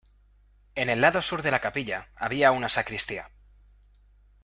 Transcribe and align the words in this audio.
En 0.73 0.89
el 0.89 0.99
lado 0.99 1.21
sur 1.21 1.43
de 1.43 1.51
la 1.51 1.61
capilla, 1.61 2.09
había 2.15 2.51
una 2.51 2.69
sacristía. 2.69 3.29